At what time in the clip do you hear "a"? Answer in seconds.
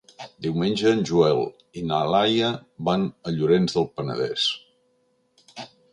3.09-3.35